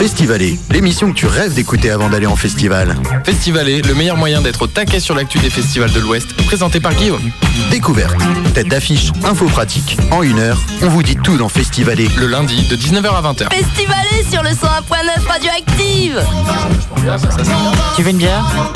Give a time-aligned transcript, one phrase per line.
[0.00, 2.96] Festivalé, l'émission que tu rêves d'écouter avant d'aller en festival.
[3.22, 6.94] Festivalé, le meilleur moyen d'être au taquet sur l'actu des festivals de l'Ouest, présenté par
[6.94, 7.30] Guillaume.
[7.70, 8.16] Découverte,
[8.54, 9.98] tête d'affiche, info pratique.
[10.10, 12.08] En une heure, on vous dit tout dans Festivalé.
[12.16, 13.52] Le lundi de 19h à 20h.
[13.52, 16.18] Festivalé sur le 101.9 Radioactive
[17.94, 18.72] Tu veux une bière?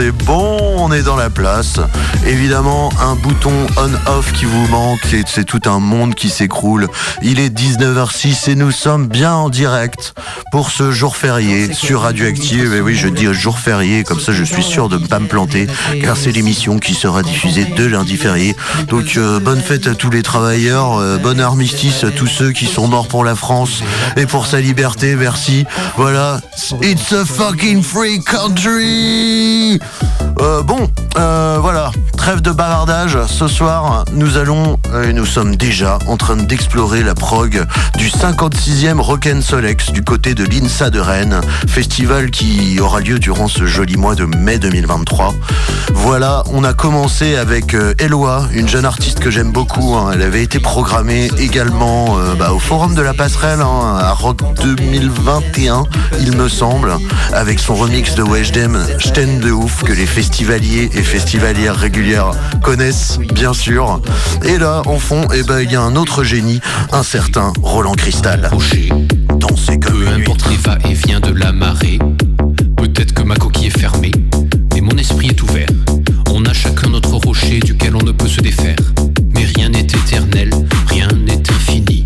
[0.00, 1.78] C'est bon, on est dans la place.
[2.30, 6.86] Évidemment, un bouton on-off qui vous manque, c'est tout un monde qui s'écroule.
[7.22, 10.14] Il est 19h06 et nous sommes bien en direct
[10.52, 12.72] pour ce jour férié sur Radioactive.
[12.72, 15.26] Et oui, je dis jour férié, comme ça je suis sûr de ne pas me
[15.26, 15.66] planter,
[16.00, 18.54] car c'est l'émission qui sera diffusée de lundi férié.
[18.86, 22.66] Donc euh, bonne fête à tous les travailleurs, euh, bon armistice à tous ceux qui
[22.66, 23.82] sont morts pour la France
[24.16, 25.66] et pour sa liberté, merci.
[25.96, 26.40] Voilà,
[26.80, 29.80] it's a fucking free country
[30.40, 31.90] euh, Bon, voilà,
[32.20, 33.16] trêve de bavardage.
[33.28, 37.64] Ce soir, nous allons, et nous sommes déjà en train d'explorer la prog
[37.96, 43.64] du 56e Rock'n'Solex du côté de l'INSA de Rennes, festival qui aura lieu durant ce
[43.64, 45.32] joli mois de mai 2023.
[45.94, 49.94] Voilà, on a commencé avec euh, Eloi, une jeune artiste que j'aime beaucoup.
[49.94, 50.10] Hein.
[50.12, 54.40] Elle avait été programmée également euh, bah, au Forum de la Passerelle hein, à Rock
[54.62, 55.84] 2021,
[56.20, 56.92] il me semble,
[57.32, 61.76] avec son remix de Weshdem, Sten de ouf, que les festivaliers et festivalières
[62.62, 64.00] connaissent bien sûr.
[64.44, 66.60] Et là, en fond, eh ben, il y a un autre génie,
[66.92, 68.50] un certain Roland Cristal.
[69.38, 71.98] Dans ses Peu importe les va et vient de la marée.
[72.76, 74.10] Peut-être que ma coquille est fermée,
[74.74, 75.68] mais mon esprit est ouvert.
[76.30, 78.76] On a chacun notre rocher duquel on ne peut se défaire.
[79.34, 80.50] Mais rien n'est éternel,
[80.86, 82.04] rien n'est infini.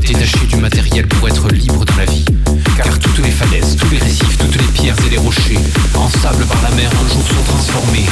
[0.00, 2.24] Détaché du matériel pour être libre dans la vie.
[2.82, 5.58] Car toutes les falaises, tous les récifs, toutes les pierres et les rochers,
[5.94, 8.06] en sable par la mer, un jour sont transformés.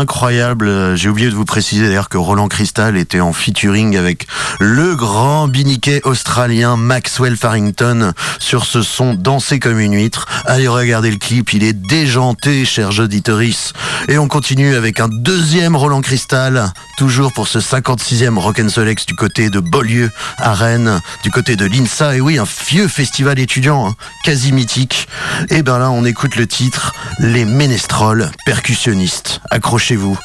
[0.00, 0.96] Incroyable.
[0.96, 4.26] J'ai oublié de vous préciser d'ailleurs que Roland Cristal était en featuring avec
[4.58, 10.26] le grand biniquet australien Maxwell Farrington sur ce son dansé comme une huître.
[10.46, 13.74] Allez regarder le clip, il est déjanté, chers auditoris.
[14.08, 19.50] Et on continue avec un deuxième Roland Cristal, toujours pour ce 56e Rock'n'Solex du côté
[19.50, 22.16] de Beaulieu à Rennes, du côté de l'INSA.
[22.16, 23.94] Et oui, un vieux festival étudiant, hein,
[24.24, 25.08] quasi mythique.
[25.50, 29.42] Et ben là, on écoute le titre Les Ménestroles percussionnistes.
[29.90, 30.16] Accrochez-vous.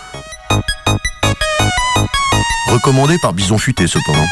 [2.71, 4.27] Recommandé par Bison Futé cependant.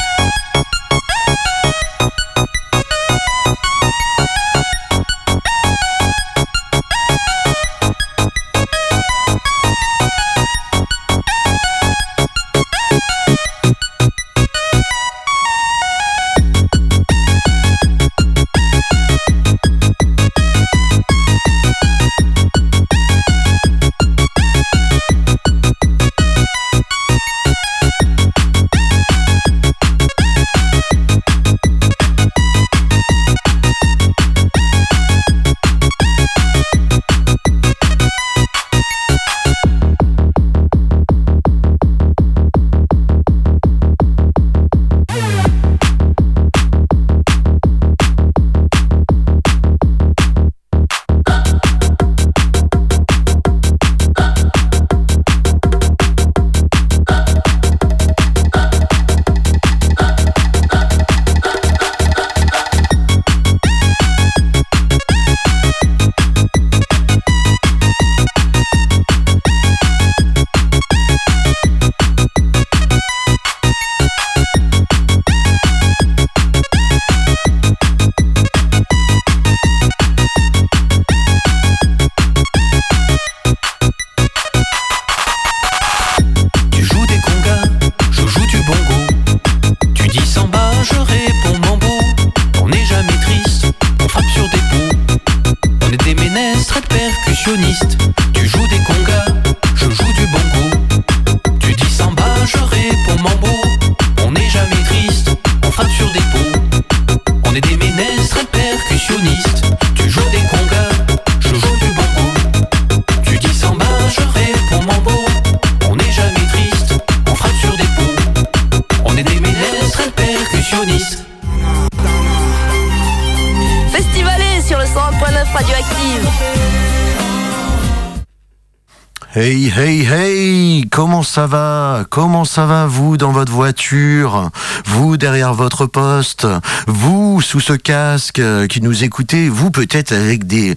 [131.34, 132.06] Ça va?
[132.12, 134.52] Comment ça va, vous, dans votre voiture?
[134.86, 136.48] Vous, derrière votre poste
[136.88, 140.76] Vous, sous ce casque euh, qui nous écoutez Vous, peut-être avec des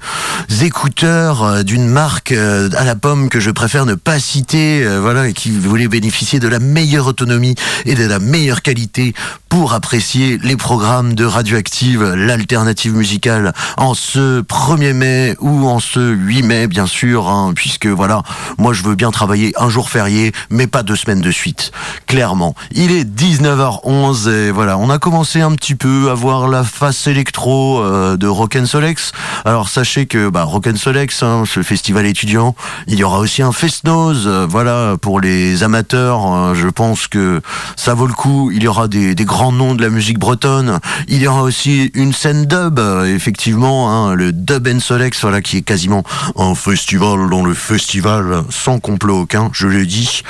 [0.62, 5.28] écouteurs euh, d'une marque euh, à la pomme que je préfère ne pas citer, voilà,
[5.28, 9.14] et qui voulait bénéficier de la meilleure autonomie et de la meilleure qualité
[9.48, 16.00] pour apprécier les programmes de Radioactive, l'alternative musicale, en ce 1er mai ou en ce
[16.00, 18.22] 8 mai, bien sûr, hein, puisque voilà,
[18.58, 21.72] moi, je veux bien travailler un jour férié, mais pas deux semaines de suite.
[22.06, 22.54] Clairement.
[22.72, 27.06] Il est 19h11 et voilà, on a commencé un petit peu à voir la face
[27.06, 29.12] électro euh, de Rock'n'Solex.
[29.46, 32.54] Alors, sachez que bah, Rock'n'Solex, hein, ce festival étudiant,
[32.88, 34.24] il y aura aussi un Festnose.
[34.26, 37.40] Euh, voilà, pour les amateurs, euh, je pense que
[37.74, 38.50] ça vaut le coup.
[38.52, 40.78] Il y aura des, grands noms de la musique bretonne.
[41.08, 45.62] Il y aura aussi une scène dub, effectivement, hein, le Dub Solex, voilà, qui est
[45.62, 46.04] quasiment
[46.36, 50.22] un festival dans le festival sans complot aucun, je le dis.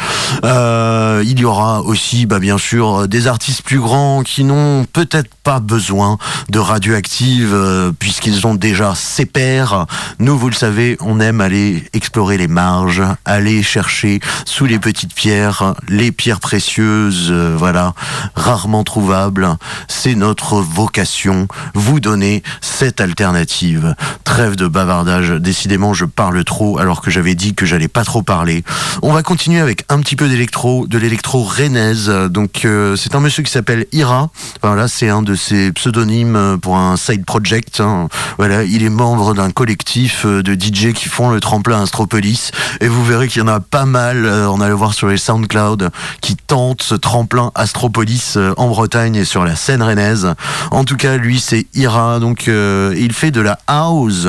[0.45, 5.35] Euh, il y aura aussi, bah, bien sûr, des artistes plus grands qui n'ont peut-être
[5.43, 9.87] pas besoin de radioactive euh, puisqu'ils ont déjà ses pairs.
[10.19, 15.15] Nous, vous le savez, on aime aller explorer les marges, aller chercher sous les petites
[15.15, 17.95] pierres les pierres précieuses, euh, voilà,
[18.35, 19.49] rarement trouvables.
[19.89, 23.95] C'est notre vocation, vous donner cette alternative.
[24.25, 25.31] Trêve de bavardage.
[25.31, 28.65] Décidément, je parle trop alors que j'avais dit que j'allais pas trop parler.
[29.03, 32.09] On va continuer avec un petit peu d'électro, de l'électro rennaise.
[32.09, 34.29] Donc euh, c'est un monsieur qui s'appelle Ira.
[34.63, 37.81] Voilà, c'est un de ses pseudonymes pour un side project.
[37.81, 38.09] Hein.
[38.37, 42.51] Voilà, il est membre d'un collectif euh, de DJ qui font le tremplin Astropolis.
[42.81, 44.27] Et vous verrez qu'il y en a pas mal.
[44.27, 49.25] Euh, on allait voir sur les SoundCloud qui tentent ce tremplin Astropolis en Bretagne et
[49.25, 50.35] sur la scène rennaise.
[50.71, 52.21] En tout cas, lui c'est Ira.
[52.21, 54.29] Donc il fait de la house,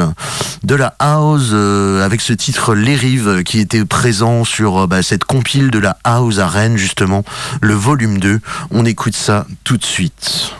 [0.63, 5.23] de la house avec ce titre Les Rives qui était présent sur euh, bah, cette
[5.23, 7.23] compile de la House à Rennes, justement,
[7.61, 8.39] le volume 2.
[8.71, 10.53] On écoute ça tout de suite.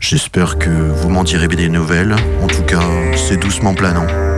[0.00, 2.16] J'espère que vous m'en direz des nouvelles.
[2.42, 2.82] En tout cas,
[3.16, 4.31] c'est doucement planant.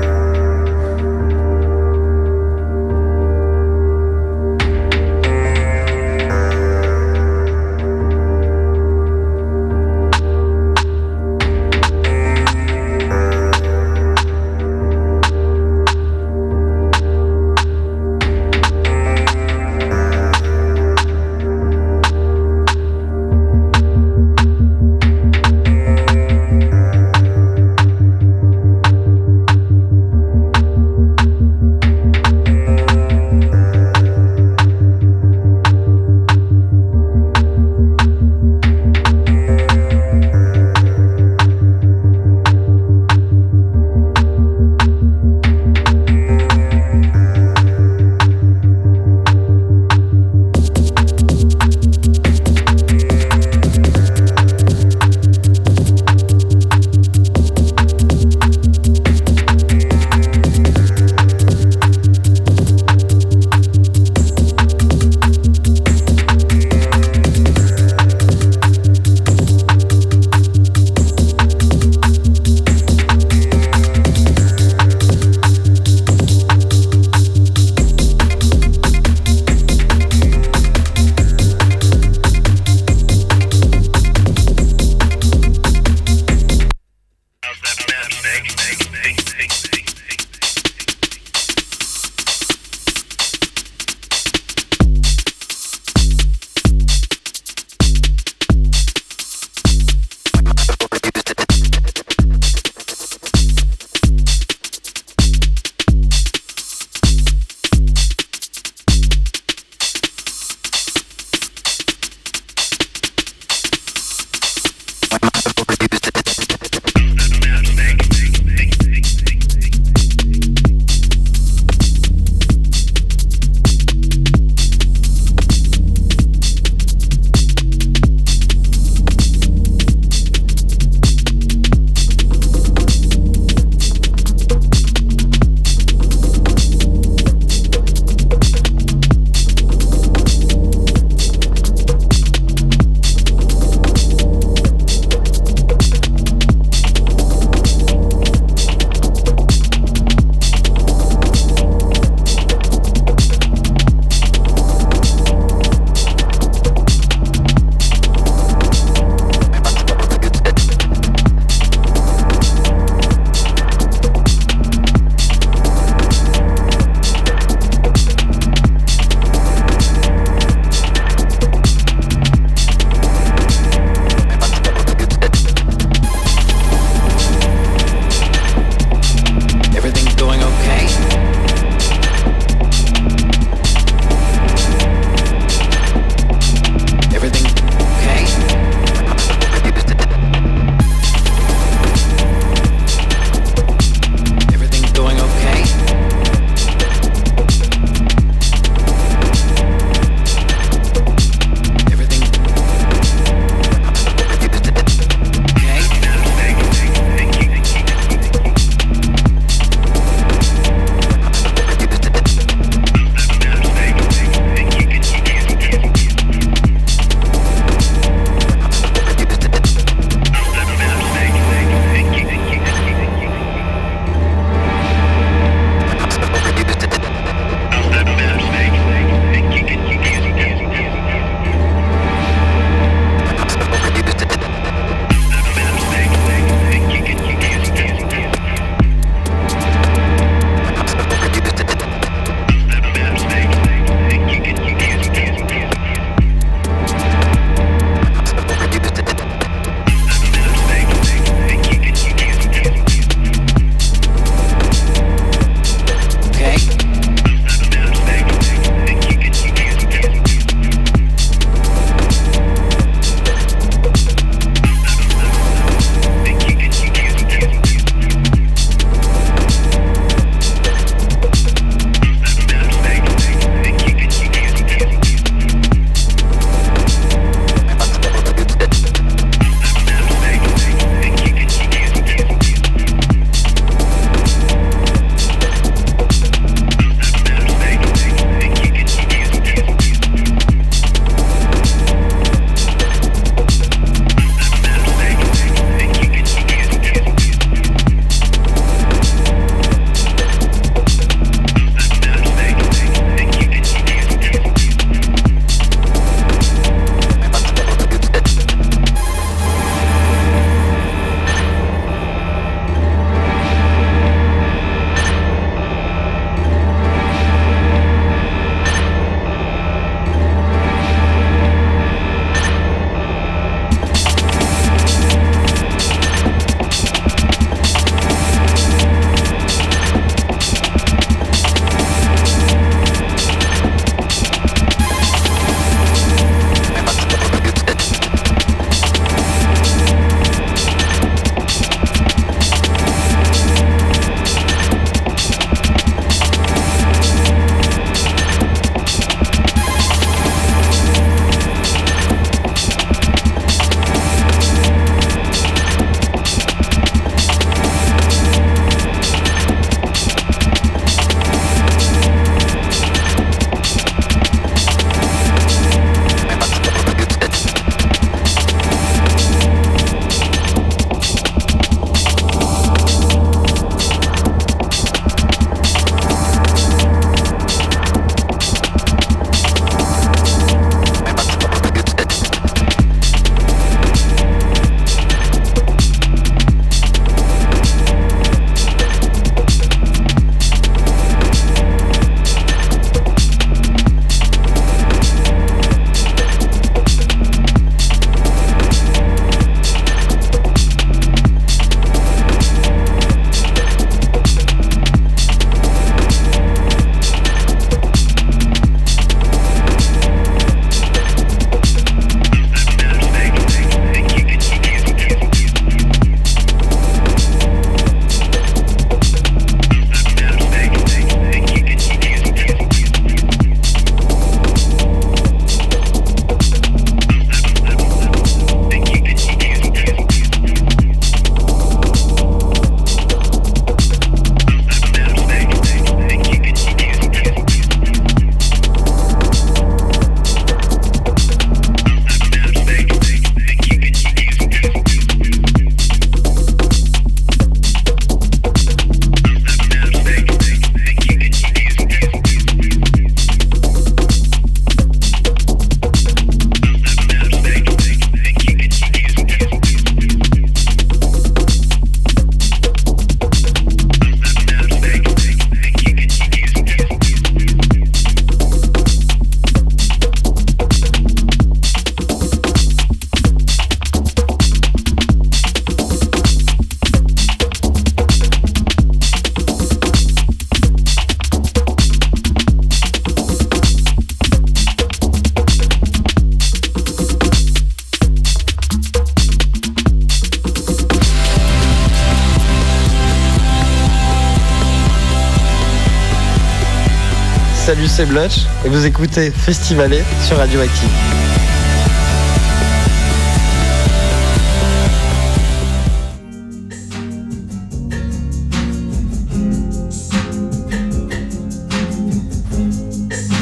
[498.17, 500.89] Et vous écoutez Festivalet sur Radioactive.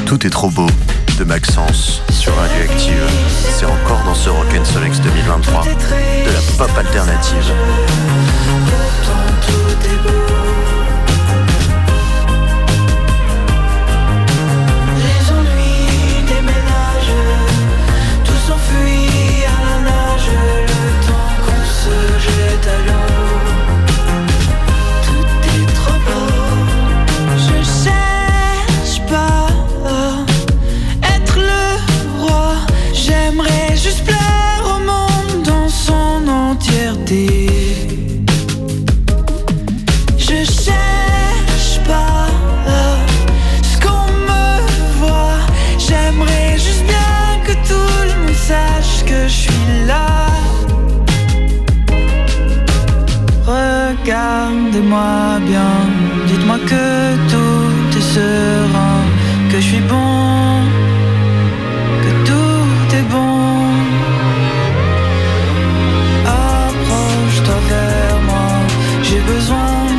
[0.07, 0.67] Tout est trop beau
[1.19, 2.95] de Maxence sur Radioactive.
[3.29, 7.53] C'est encore dans ce Rock'n'Solex 2023 de la pop alternative.
[53.93, 55.75] regardez-moi bien,
[56.27, 59.03] dites-moi que tout est serein,
[59.51, 60.61] que je suis bon,
[62.03, 63.67] que tout est bon.
[66.27, 68.49] Approche-toi vers moi,
[69.03, 69.92] j'ai besoin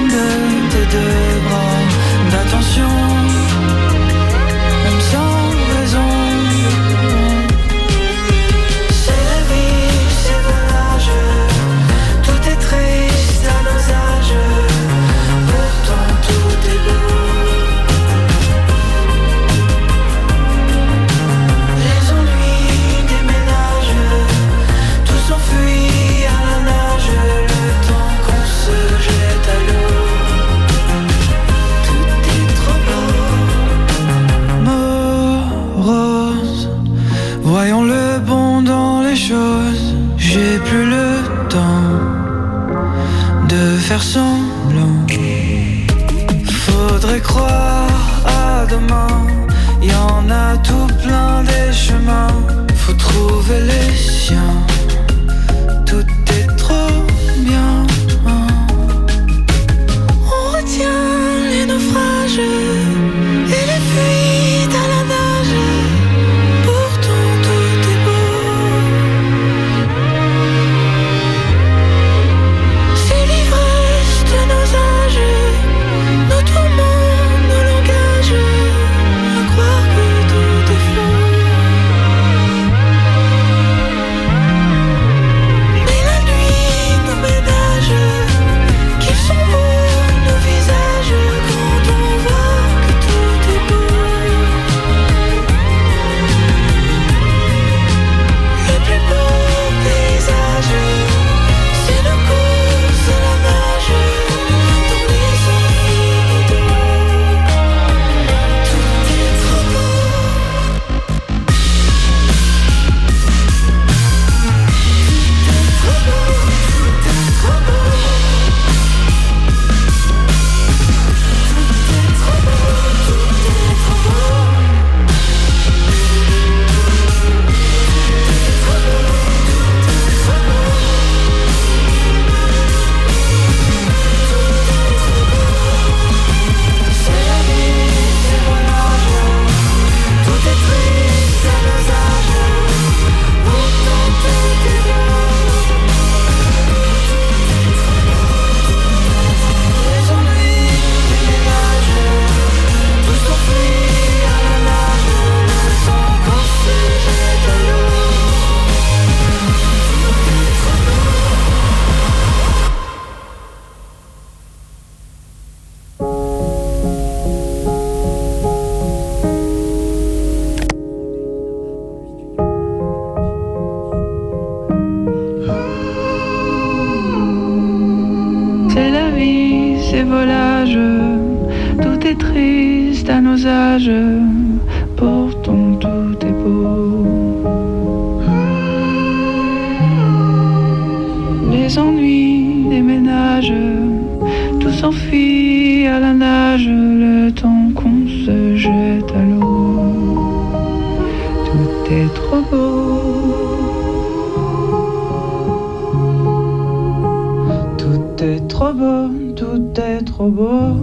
[208.23, 210.77] est trop beau, tout est trop beau.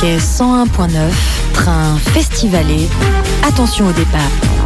[0.00, 0.90] Quai 101.9,
[1.52, 2.88] train festivalé.
[3.46, 4.59] Attention au départ.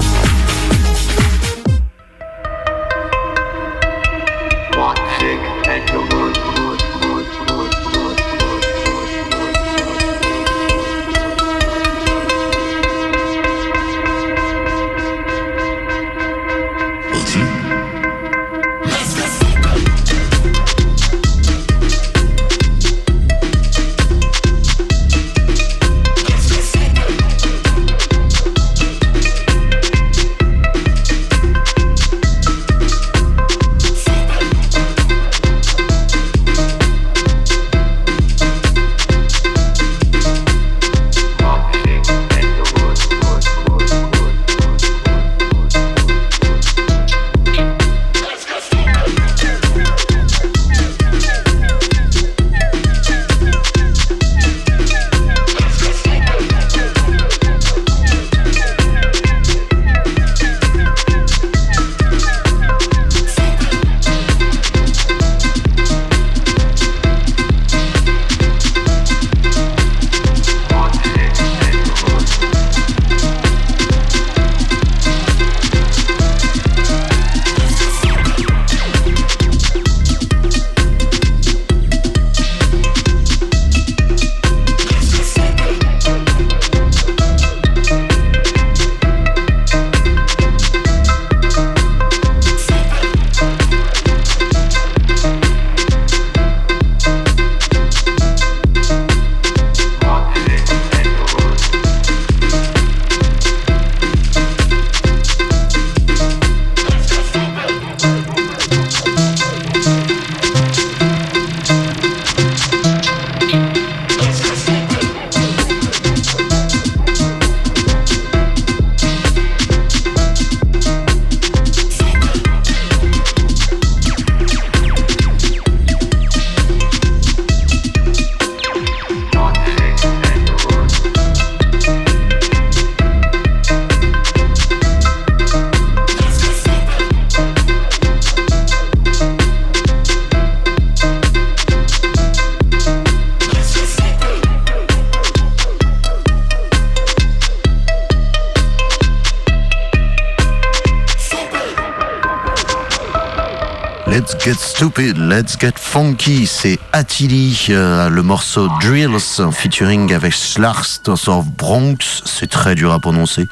[155.16, 162.48] Let's Get Funky, c'est Attili, euh, le morceau Drills featuring avec Slarst of Bronx, c'est
[162.48, 163.48] très dur à prononcer.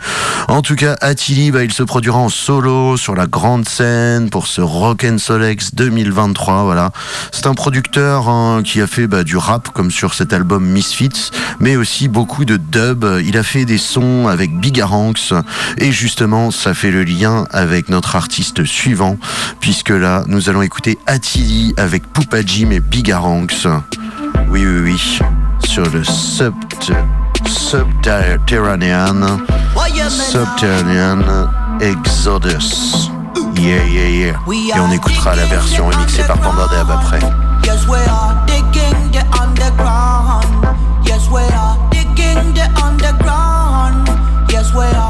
[0.48, 4.46] En tout cas, Attili, bah, il se produira en solo sur la grande scène pour
[4.46, 6.90] ce Rock and Solex 2023, voilà.
[7.30, 11.30] C'est un producteur hein, qui a fait bah, du rap comme sur cet album Misfits,
[11.60, 13.04] mais aussi beaucoup de dub.
[13.24, 15.32] Il a fait des sons avec Bigaranx
[15.78, 19.18] et justement, ça fait le lien avec notre artiste suivant,
[19.60, 23.66] puisque là, nous allons écouter Attili avec Poupa Jim et Bigaranx.
[24.48, 25.18] Oui, oui, oui.
[25.64, 26.54] Sur le sub
[27.46, 29.38] Subterranean
[29.82, 31.24] Subterranean
[31.80, 33.08] Exodus.
[33.56, 34.76] Yeah, yeah, yeah.
[34.76, 37.18] Et on écoutera la version remixée par Panda Deb après.
[37.64, 40.46] Yes, we are digging the underground.
[41.04, 44.08] Yes, we are digging the underground.
[44.50, 45.01] Yes, we are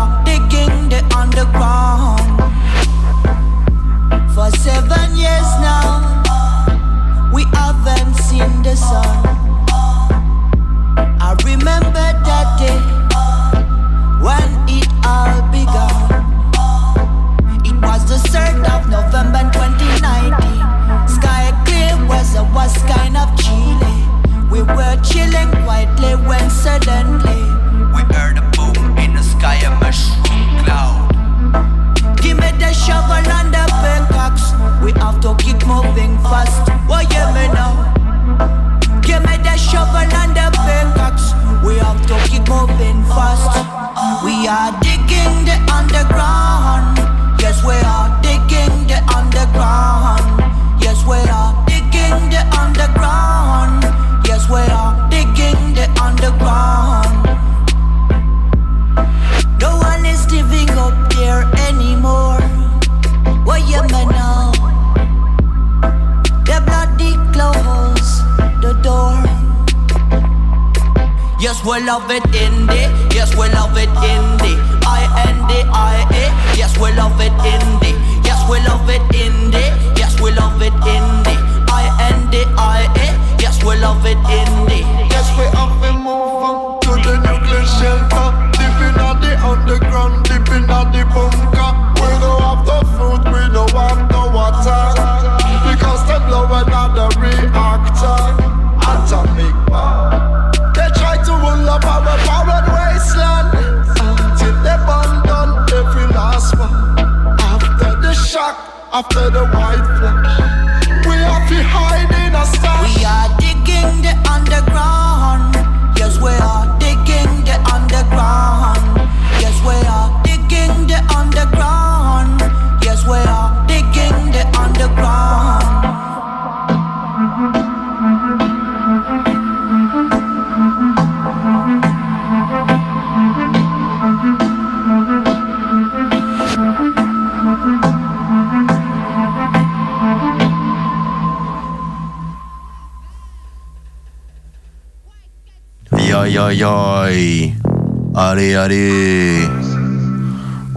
[148.63, 149.49] Allez.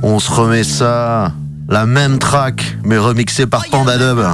[0.02, 1.32] On se remet ça.
[1.69, 4.26] La même track, mais remixée par Panda Dub.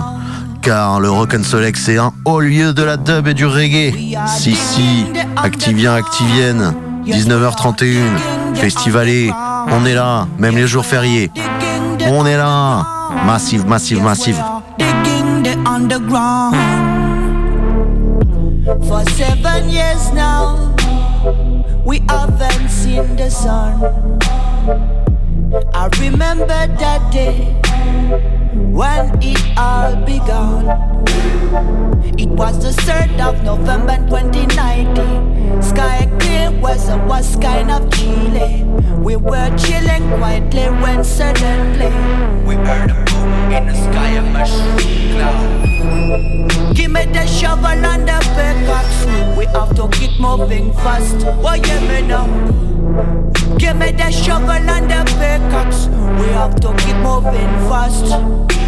[0.62, 1.42] Car le Rock and
[1.76, 3.94] c'est un haut lieu de la dub et du reggae.
[4.26, 6.74] Si, si, Activien, Activienne,
[7.06, 9.34] 19h31, Festivalé,
[9.70, 11.30] on est là, même les jours fériés.
[12.08, 12.86] On est là.
[13.26, 14.42] Massive, massive, massive.
[21.92, 23.76] We haven't seen the sun.
[25.74, 26.48] I remember
[26.84, 27.52] that day
[28.80, 30.72] when it all began.
[32.18, 35.41] It was the 3rd of November 2019.
[35.62, 38.64] Sky clear, weather was kind of chilly.
[39.00, 41.90] We were chilling quietly when suddenly
[42.46, 44.78] we heard a boom in the sky, a mushroom
[45.16, 46.76] cloud.
[46.76, 49.06] Give me the shovel and the pickaxe.
[49.38, 51.26] We have to keep moving fast.
[51.26, 52.28] Oh yeah, me now.
[53.58, 55.88] Give me the shovel and the pickaxe.
[56.20, 58.06] We have to keep moving fast.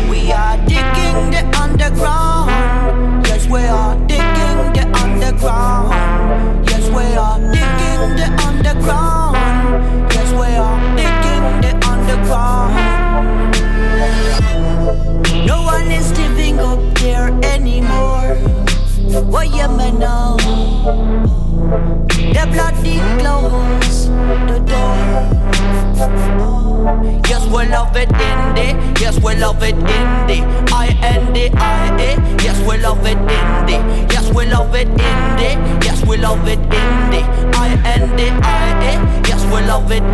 [0.10, 3.26] We are digging the underground.
[3.28, 6.63] Yes, we are digging the underground.
[6.96, 9.38] We are digging the underground.
[10.14, 12.74] Yes, we are digging the underground.
[15.46, 18.36] No one is living up there anymore.
[19.32, 20.38] What you may know?
[22.18, 24.08] The bloody close
[24.48, 24.98] the door.
[27.28, 28.68] Yes, we love it in the.
[29.00, 30.44] Yes, we love it in the.
[30.72, 32.18] I N D I A.
[32.44, 34.03] Yes, we love it in the.
[34.36, 34.98] We love it in.
[35.82, 37.22] Yes, we love it in the.
[37.56, 39.24] I N D I.
[39.28, 40.14] Yes, we love it in.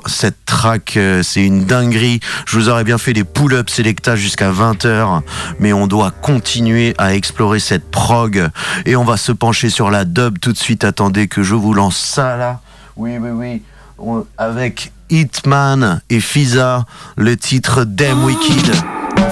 [0.07, 2.19] cette track, euh, c'est une dinguerie.
[2.45, 5.21] Je vous aurais bien fait des pull-ups Selecta jusqu'à 20h,
[5.59, 8.49] mais on doit continuer à explorer cette prog.
[8.85, 10.83] Et on va se pencher sur la dub tout de suite.
[10.83, 12.59] Attendez que je vous lance ça là.
[12.95, 13.61] Oui, oui, oui.
[13.99, 16.85] On- avec Hitman et Fiza,
[17.17, 18.71] le titre Damn Wicked,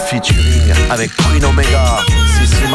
[0.09, 1.97] featuring avec Queen Omega.
[2.27, 2.67] C'est c'est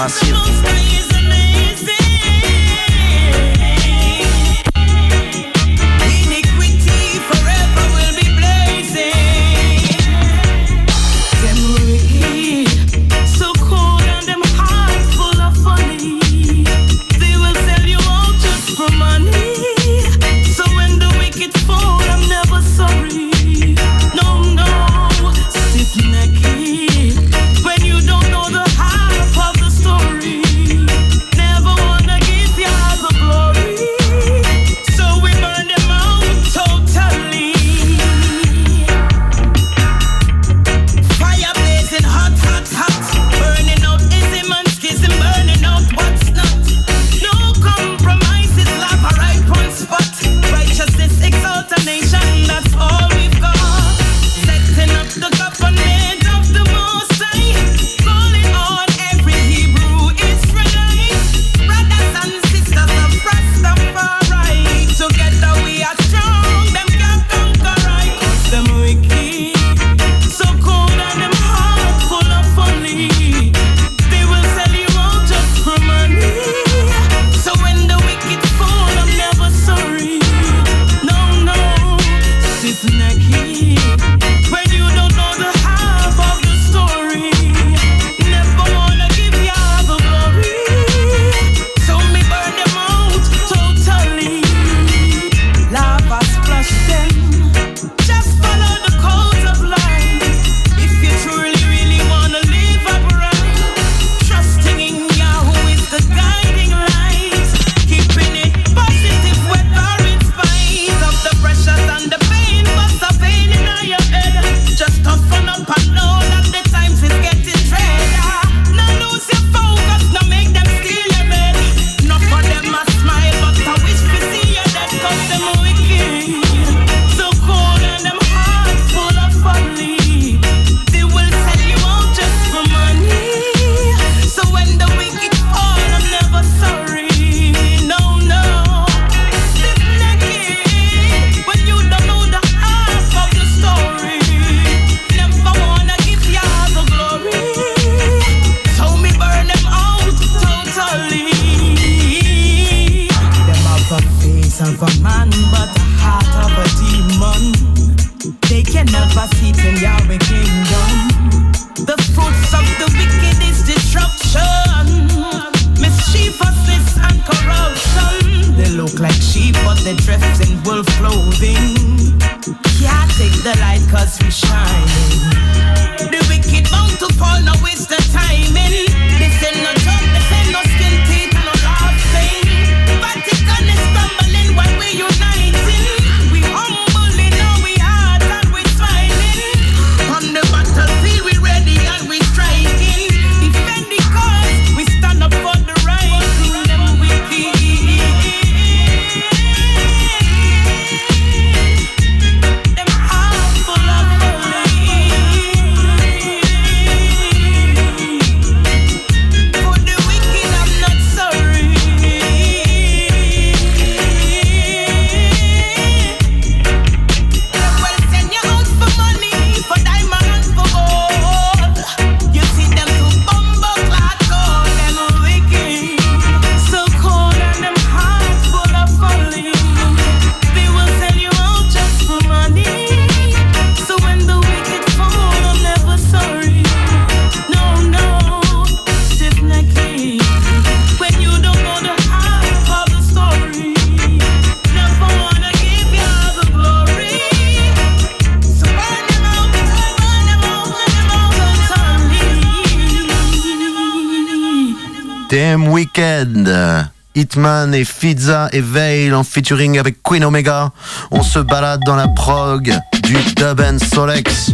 [257.17, 260.71] Hitman et Fizza et Veil en featuring avec Queen Omega.
[261.11, 262.73] On se balade dans la prog
[263.03, 263.61] du Dub
[263.93, 264.51] Solex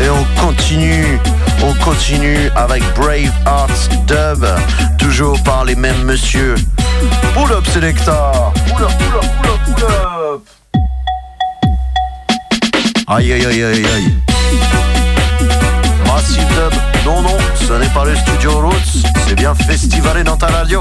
[0.00, 1.18] et on continue,
[1.62, 4.44] on continue avec Brave Arts Dub,
[4.98, 6.56] toujours par les mêmes monsieur.
[7.34, 8.32] Pull up Selecta,
[8.66, 10.42] pull up, pull up, pull up, pull up.
[13.06, 14.83] Aïe aïe aïe aïe aïe.
[16.14, 16.72] Massive Dub,
[17.04, 20.80] non non, ce n'est pas le Studio Roots, c'est bien festivalé dans ta radio.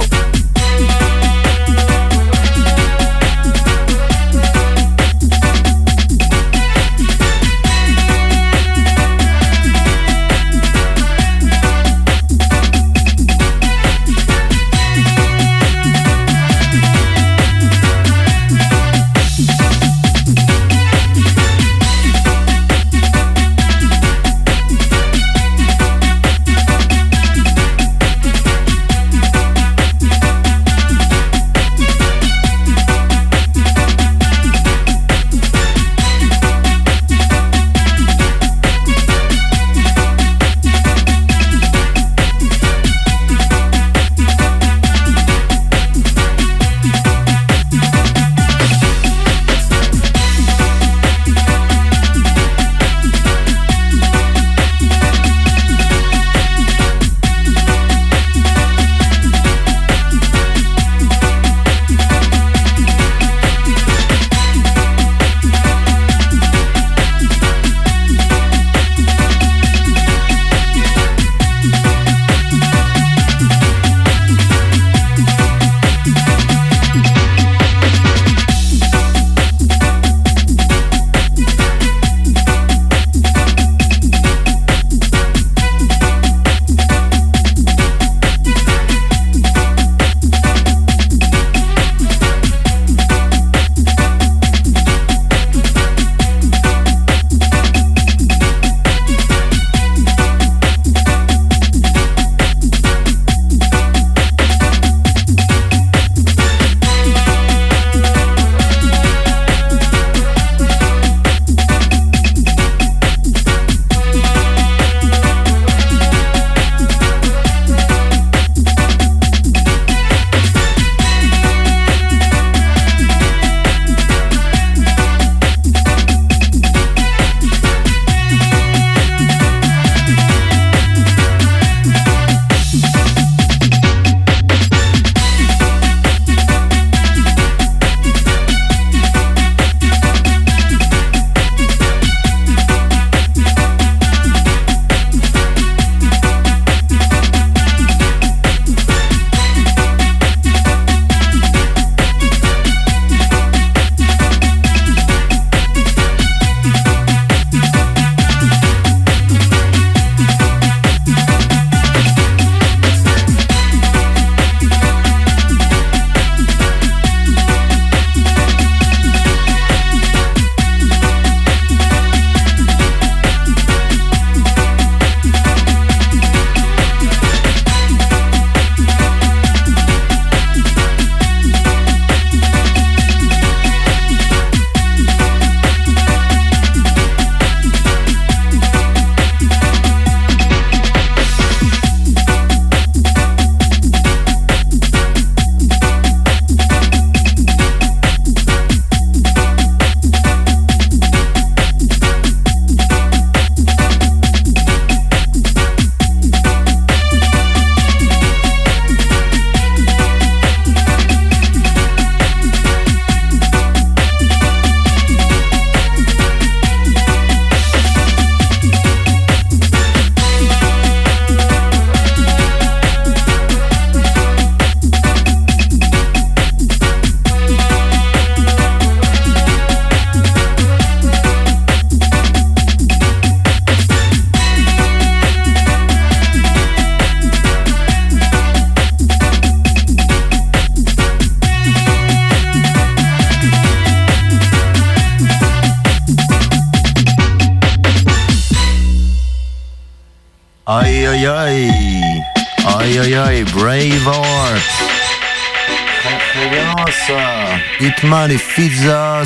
[258.13, 258.42] Hitman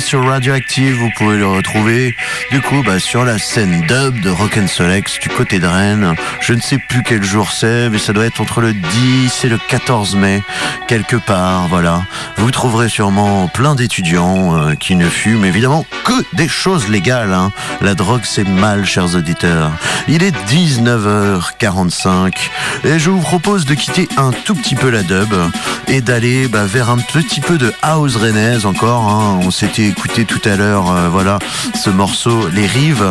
[0.00, 2.14] sur Radioactive, vous pouvez le retrouver
[2.50, 6.14] du coup bah, sur la scène dub de Rock Solex du côté de Rennes.
[6.40, 9.48] Je ne sais plus quel jour c'est, mais ça doit être entre le 10 et
[9.48, 10.42] le 14 mai,
[10.86, 12.02] quelque part, voilà.
[12.36, 17.32] Vous trouverez sûrement plein d'étudiants euh, qui ne fument évidemment que des choses légales.
[17.32, 17.52] Hein.
[17.80, 19.72] La drogue c'est mal, chers auditeurs.
[20.06, 22.32] Il est 19h45
[22.84, 25.34] et je vous propose de quitter un tout petit peu la dub
[25.88, 29.08] et d'aller bah, vers un petit peu de house rennaise encore.
[29.08, 29.40] Hein.
[29.42, 31.38] On s'était écouté tout à l'heure, euh, voilà,
[31.74, 33.06] ce morceau Les Rives.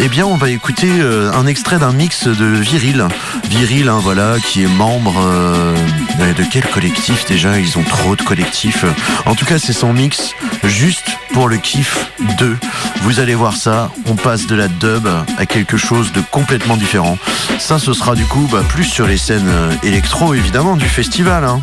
[0.00, 3.06] Eh bien, on va écouter euh, un extrait d'un mix de Viril.
[3.48, 5.74] Viril, hein, voilà, qui est membre euh,
[6.18, 7.58] de quel collectif déjà?
[7.58, 8.84] Ils ont trop de collectifs.
[9.24, 10.32] En tout cas, c'est son mix
[10.64, 12.56] juste pour le kiff 2.
[13.02, 15.08] Vous allez voir ça, on passe de la dub
[15.38, 17.18] à quelque chose de complètement différent.
[17.58, 19.50] Ça, ce sera du coup bah, plus sur les scènes
[19.84, 21.44] électro, évidemment, du festival.
[21.44, 21.60] Hein.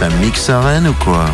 [0.00, 1.26] Ça mixe à Rennes ou quoi?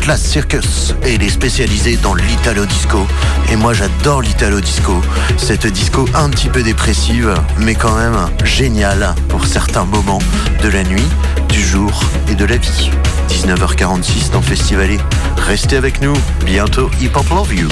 [0.00, 3.06] Atlas Circus et il est spécialisé dans l'italo disco.
[3.52, 5.02] Et moi j'adore l'italo disco.
[5.36, 10.22] Cette disco un petit peu dépressive, mais quand même géniale pour certains moments
[10.62, 11.06] de la nuit,
[11.50, 12.90] du jour et de la vie.
[13.28, 14.96] 19h46 dans Festivalé.
[15.36, 17.68] Restez avec nous, bientôt Hip Hop Love You.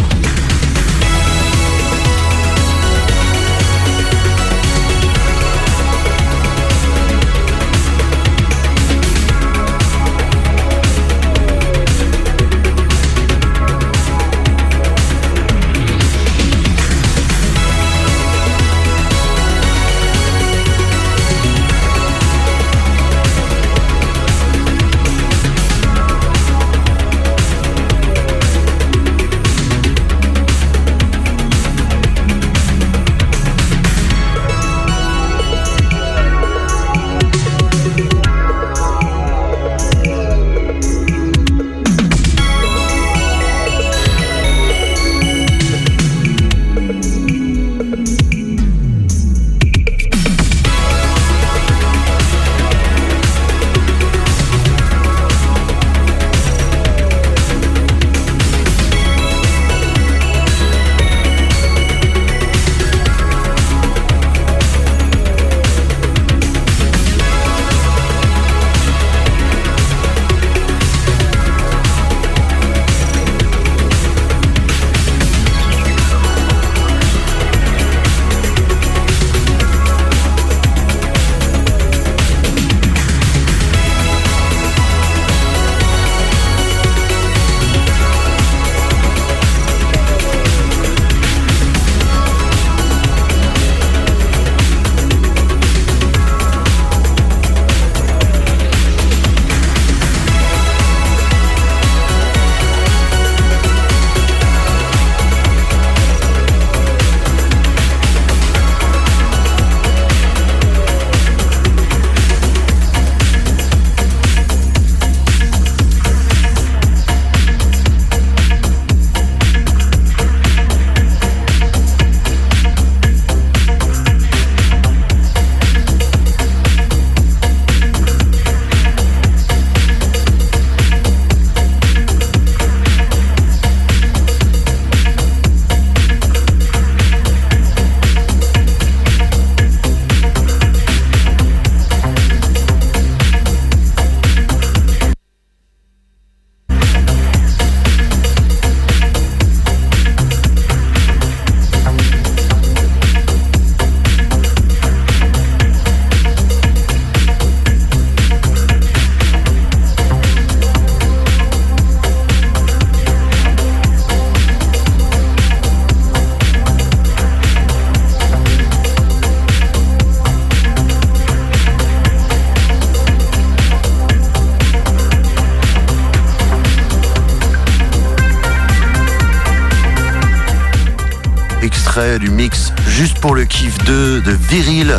[181.62, 184.94] Extrait du mix juste pour le kiff 2 de Viril,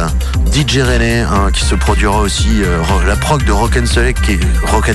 [0.53, 4.39] DJ René, hein, qui se produira aussi euh, la prog de Rock Solex, qui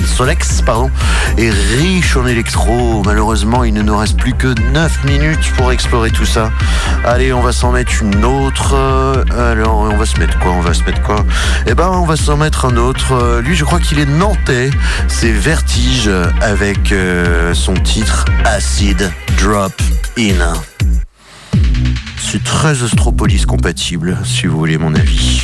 [0.05, 0.89] Solex, pardon,
[1.37, 3.01] est riche en électro.
[3.05, 6.51] Malheureusement, il ne nous reste plus que 9 minutes pour explorer tout ça.
[7.05, 8.75] Allez, on va s'en mettre une autre.
[9.37, 11.25] alors, on va se mettre quoi On va se mettre quoi?
[11.67, 13.41] Eh ben, on va s'en mettre un autre.
[13.43, 14.69] lui, je crois qu'il est nantais.
[15.07, 16.09] C'est Vertige
[16.41, 19.73] avec euh, son titre Acid Drop
[20.17, 20.53] In.
[22.17, 25.41] C'est très Astropolis compatible, si vous voulez mon avis.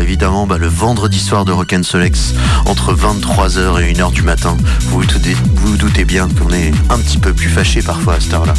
[0.00, 1.52] Évidemment bah, le vendredi soir de
[1.82, 2.34] Solex
[2.66, 4.56] entre 23h et 1h du matin.
[4.90, 5.02] Vous
[5.54, 8.54] vous doutez bien qu'on est un petit peu plus fâché parfois à cette heure-là.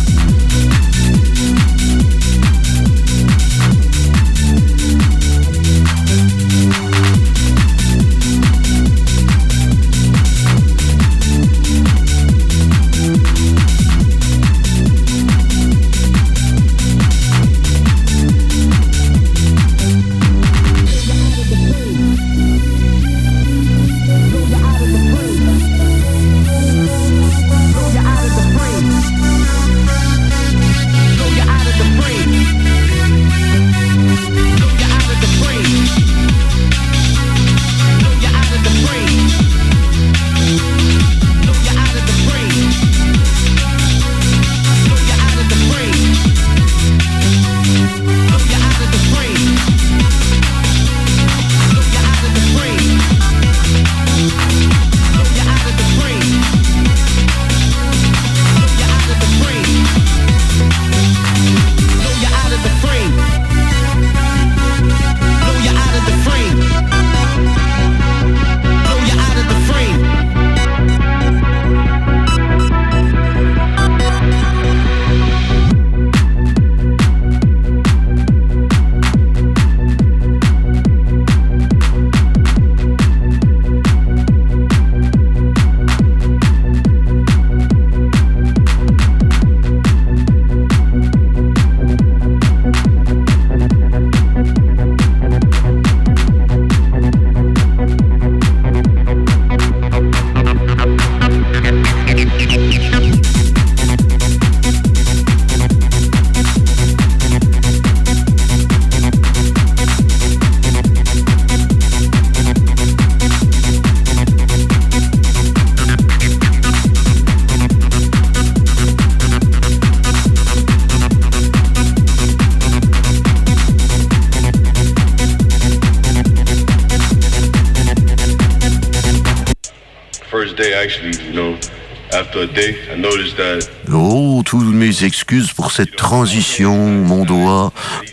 [133.92, 137.04] Oh, toutes mes excuses pour cette transition.
[137.04, 137.72] Mon doigt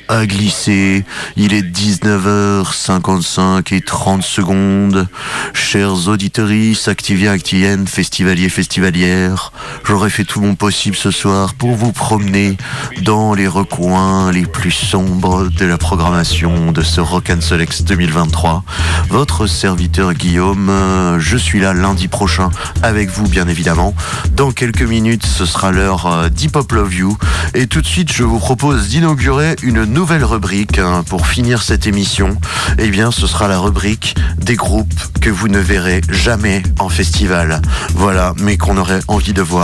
[0.09, 1.05] a glissé.
[1.37, 5.09] Il est 19h55 et 30 secondes.
[5.55, 6.51] Chers auditeurs,
[6.87, 9.53] Activien, Activienne, festivaliers, festivalières,
[9.85, 12.57] j'aurais fait tout mon possible ce soir pour vous promener
[13.03, 18.64] dans les recoins les plus sombres de la programmation de ce Rock and Select 2023.
[19.09, 20.71] Votre serviteur Guillaume,
[21.18, 22.51] je suis là lundi prochain
[22.83, 23.95] avec vous bien évidemment.
[24.37, 27.18] Dans quelques minutes, ce sera l'heure euh, d'Hip Hop Love You.
[27.55, 31.87] Et tout de suite, je vous propose d'inaugurer une nouvelle rubrique hein, pour finir cette
[31.87, 32.37] émission.
[32.79, 37.61] Eh bien, ce sera la rubrique des groupes que vous ne verrez jamais en festival.
[37.95, 39.60] Voilà, mais qu'on aurait envie de voir.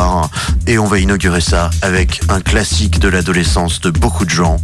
[0.66, 4.60] Et on va inaugurer ça avec un classique de l'adolescence de beaucoup de gens.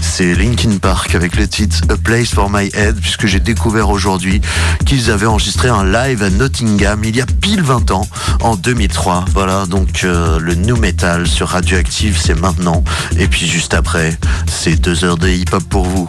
[0.00, 4.40] C'est Linkin Park avec le titre A Place for My Head, puisque j'ai découvert aujourd'hui
[4.84, 8.06] qu'ils avaient enregistré un live à Nottingham il y a pile 20 ans,
[8.40, 9.24] en 2003.
[9.32, 12.84] Voilà, donc euh, le new metal sur Radioactive, c'est maintenant.
[13.18, 14.16] Et puis juste après,
[14.46, 16.06] c'est deux heures de hip-hop pour vous.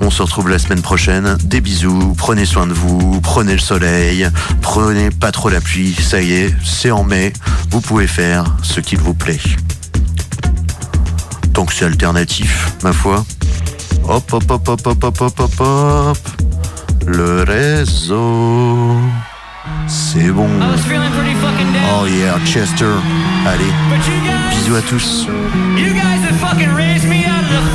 [0.00, 1.36] On se retrouve la semaine prochaine.
[1.44, 4.28] Des bisous, prenez soin de vous, prenez le soleil,
[4.62, 5.94] prenez pas trop la pluie.
[5.94, 7.32] Ça y est, c'est en mai.
[7.70, 9.38] Vous pouvez faire ce qu'il vous plaît.
[11.52, 13.24] Tant que c'est alternatif, ma foi.
[14.08, 16.18] Hop, hop, hop, hop, hop, hop, hop, hop, hop.
[17.06, 18.96] Le réseau.
[19.86, 20.48] C'est bon.
[21.92, 22.86] Oh yeah, Chester.
[23.46, 23.72] Allez,
[24.50, 25.26] bisous à tous.
[25.76, 27.67] You guys have fucking raised me out of the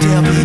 [0.00, 0.39] cocktail